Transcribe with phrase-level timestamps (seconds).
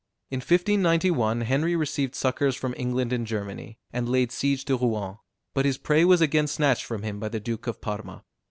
[0.31, 5.19] In 1591 Henry received succors from England and Germany, and laid siege to Rouen;
[5.53, 8.23] but his prey was again snatched from him by the Duke of Parma.